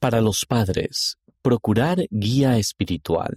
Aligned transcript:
Para 0.00 0.22
los 0.22 0.46
padres, 0.46 1.18
procurar 1.42 2.06
guía 2.10 2.56
espiritual. 2.56 3.34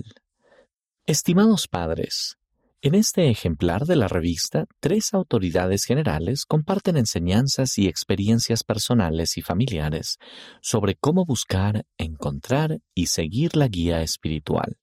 Estimados 1.06 1.68
padres, 1.68 2.38
en 2.82 2.96
este 2.96 3.30
ejemplar 3.30 3.86
de 3.86 3.98
la 3.98 4.08
revista, 4.08 4.66
tres 4.80 5.14
autoridades 5.14 5.84
generales 5.84 6.46
comparten 6.46 6.96
enseñanzas 6.96 7.78
y 7.78 7.90
experiencias 7.90 8.64
personales 8.64 9.38
y 9.38 9.42
familiares 9.42 10.20
sobre 10.62 10.96
cómo 10.96 11.26
buscar, 11.26 11.86
encontrar 11.98 12.80
y 12.96 13.08
seguir 13.08 13.58
la 13.58 13.68
guía 13.68 14.02
espiritual. 14.02 14.78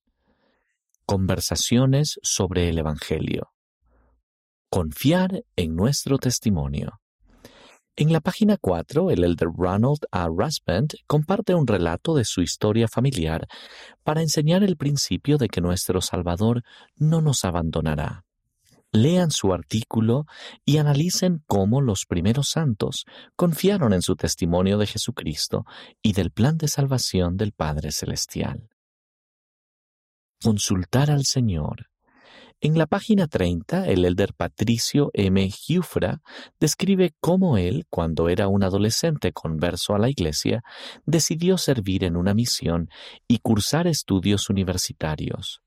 Conversaciones 1.06 2.20
sobre 2.22 2.68
el 2.68 2.76
Evangelio. 2.76 3.54
Confiar 4.68 5.44
en 5.56 5.76
nuestro 5.76 6.18
testimonio. 6.18 6.99
En 7.96 8.12
la 8.12 8.20
página 8.20 8.56
4, 8.56 9.10
el 9.10 9.24
elder 9.24 9.48
Ronald 9.56 10.06
A. 10.10 10.28
Rasband 10.34 10.94
comparte 11.06 11.54
un 11.54 11.66
relato 11.66 12.14
de 12.14 12.24
su 12.24 12.40
historia 12.40 12.88
familiar 12.88 13.46
para 14.04 14.22
enseñar 14.22 14.62
el 14.62 14.76
principio 14.76 15.36
de 15.38 15.48
que 15.48 15.60
nuestro 15.60 16.00
Salvador 16.00 16.62
no 16.96 17.20
nos 17.20 17.44
abandonará. 17.44 18.24
Lean 18.92 19.30
su 19.30 19.52
artículo 19.52 20.24
y 20.64 20.78
analicen 20.78 21.42
cómo 21.46 21.80
los 21.80 22.06
primeros 22.06 22.48
santos 22.48 23.04
confiaron 23.36 23.92
en 23.92 24.02
su 24.02 24.16
testimonio 24.16 24.78
de 24.78 24.86
Jesucristo 24.86 25.64
y 26.02 26.12
del 26.12 26.30
plan 26.30 26.58
de 26.58 26.68
salvación 26.68 27.36
del 27.36 27.52
Padre 27.52 27.92
Celestial. 27.92 28.70
Consultar 30.42 31.10
al 31.10 31.24
Señor 31.24 31.89
en 32.62 32.76
la 32.76 32.86
página 32.86 33.26
30, 33.26 33.86
el 33.86 34.04
elder 34.04 34.34
Patricio 34.34 35.10
M. 35.14 35.48
Giufra 35.50 36.20
describe 36.58 37.14
cómo 37.18 37.56
él, 37.56 37.86
cuando 37.88 38.28
era 38.28 38.48
un 38.48 38.62
adolescente 38.62 39.32
converso 39.32 39.94
a 39.94 39.98
la 39.98 40.10
iglesia, 40.10 40.62
decidió 41.06 41.56
servir 41.56 42.04
en 42.04 42.16
una 42.16 42.34
misión 42.34 42.90
y 43.26 43.38
cursar 43.38 43.86
estudios 43.86 44.50
universitarios. 44.50 45.62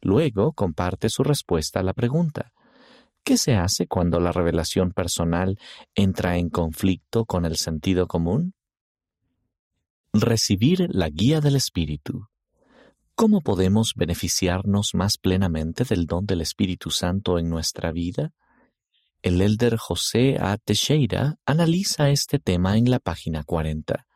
Luego 0.00 0.52
comparte 0.52 1.10
su 1.10 1.22
respuesta 1.22 1.80
a 1.80 1.82
la 1.82 1.92
pregunta, 1.92 2.52
¿qué 3.24 3.36
se 3.36 3.54
hace 3.56 3.86
cuando 3.86 4.18
la 4.18 4.32
revelación 4.32 4.92
personal 4.92 5.58
entra 5.94 6.38
en 6.38 6.48
conflicto 6.48 7.26
con 7.26 7.44
el 7.44 7.56
sentido 7.56 8.06
común? 8.06 8.54
Recibir 10.14 10.88
la 10.94 11.10
guía 11.10 11.42
del 11.42 11.56
Espíritu. 11.56 12.28
¿Cómo 13.18 13.40
podemos 13.40 13.94
beneficiarnos 13.96 14.94
más 14.94 15.18
plenamente 15.18 15.82
del 15.82 16.06
don 16.06 16.24
del 16.24 16.40
Espíritu 16.40 16.92
Santo 16.92 17.40
en 17.40 17.50
nuestra 17.50 17.90
vida? 17.90 18.32
El 19.22 19.40
elder 19.40 19.76
José 19.76 20.36
A. 20.38 20.56
Teixeira 20.56 21.34
analiza 21.44 22.10
este 22.10 22.38
tema 22.38 22.78
en 22.78 22.88
la 22.88 23.00
página 23.00 23.42
40. 23.42 24.06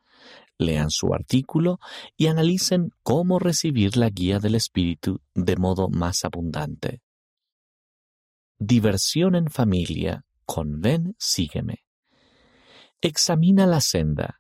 Lean 0.57 0.91
su 0.91 1.13
artículo 1.15 1.81
y 2.17 2.29
analicen 2.29 2.91
cómo 3.03 3.41
recibir 3.41 3.97
la 3.97 4.09
guía 4.09 4.39
del 4.39 4.55
Espíritu 4.55 5.21
de 5.35 5.57
modo 5.57 5.89
más 5.89 6.25
abundante. 6.25 7.03
Diversión 8.61 9.35
en 9.35 9.51
familia 9.51 10.25
con 10.47 10.81
Ven, 10.81 11.17
sígueme. 11.19 11.83
Examina 13.01 13.67
la 13.67 13.81
senda. 13.81 14.39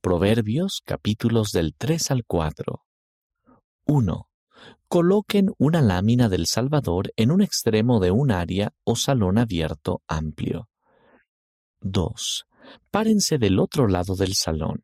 Proverbios 0.00 0.80
capítulos 0.82 1.50
del 1.52 1.74
3 1.74 2.10
al 2.12 2.24
4. 2.24 2.87
1. 3.90 4.28
Coloquen 4.86 5.50
una 5.56 5.80
lámina 5.80 6.28
del 6.28 6.46
Salvador 6.46 7.10
en 7.16 7.30
un 7.30 7.40
extremo 7.40 8.00
de 8.00 8.10
un 8.10 8.30
área 8.30 8.74
o 8.84 8.96
salón 8.96 9.38
abierto 9.38 10.02
amplio. 10.06 10.68
2. 11.80 12.46
Párense 12.90 13.38
del 13.38 13.58
otro 13.58 13.88
lado 13.88 14.14
del 14.14 14.34
salón. 14.34 14.82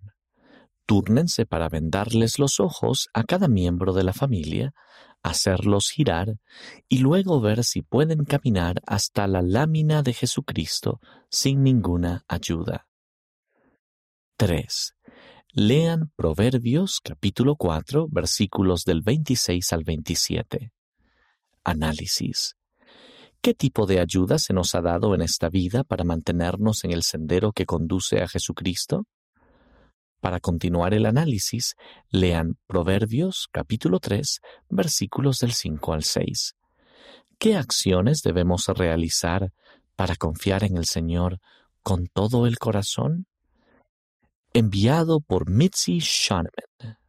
Túrnense 0.86 1.44
para 1.44 1.68
vendarles 1.68 2.38
los 2.38 2.60
ojos 2.60 3.08
a 3.12 3.24
cada 3.24 3.46
miembro 3.46 3.92
de 3.92 4.04
la 4.04 4.14
familia, 4.14 4.72
hacerlos 5.22 5.90
girar 5.90 6.38
y 6.88 6.98
luego 6.98 7.42
ver 7.42 7.62
si 7.62 7.82
pueden 7.82 8.24
caminar 8.24 8.80
hasta 8.86 9.26
la 9.26 9.42
lámina 9.42 10.02
de 10.02 10.14
Jesucristo 10.14 10.98
sin 11.28 11.62
ninguna 11.62 12.24
ayuda. 12.26 12.86
3. 14.38 14.93
Lean 15.56 16.10
Proverbios 16.16 16.98
capítulo 17.00 17.54
4 17.54 18.08
versículos 18.10 18.82
del 18.82 19.02
26 19.02 19.72
al 19.72 19.84
27. 19.84 20.72
Análisis. 21.62 22.56
¿Qué 23.40 23.54
tipo 23.54 23.86
de 23.86 24.00
ayuda 24.00 24.40
se 24.40 24.52
nos 24.52 24.74
ha 24.74 24.80
dado 24.80 25.14
en 25.14 25.22
esta 25.22 25.48
vida 25.50 25.84
para 25.84 26.02
mantenernos 26.02 26.82
en 26.82 26.90
el 26.90 27.04
sendero 27.04 27.52
que 27.52 27.66
conduce 27.66 28.20
a 28.20 28.26
Jesucristo? 28.26 29.06
Para 30.20 30.40
continuar 30.40 30.92
el 30.92 31.06
análisis, 31.06 31.76
lean 32.10 32.58
Proverbios 32.66 33.46
capítulo 33.52 34.00
3 34.00 34.40
versículos 34.70 35.38
del 35.38 35.52
5 35.52 35.92
al 35.92 36.02
6. 36.02 36.56
¿Qué 37.38 37.54
acciones 37.54 38.22
debemos 38.22 38.66
realizar 38.66 39.52
para 39.94 40.16
confiar 40.16 40.64
en 40.64 40.76
el 40.76 40.86
Señor 40.86 41.38
con 41.84 42.08
todo 42.08 42.48
el 42.48 42.58
corazón? 42.58 43.28
Enviado 44.54 45.20
por 45.20 45.50
Mitzi 45.50 46.00
Schoenemann. 46.00 47.03